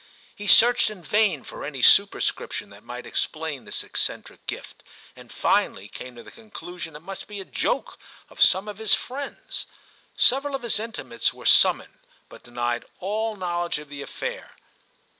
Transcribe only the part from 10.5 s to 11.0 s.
of his